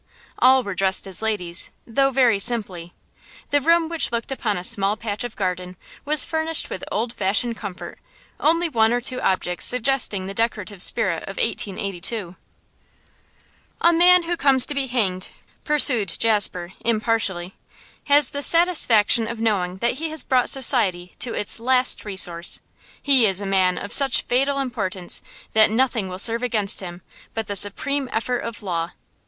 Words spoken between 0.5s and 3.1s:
were dressed as ladies, though very simply.